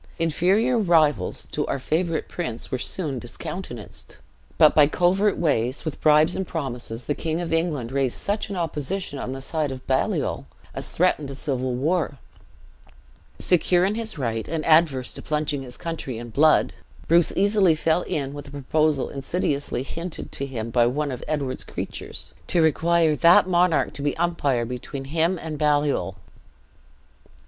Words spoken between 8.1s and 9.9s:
such a opposition on the side of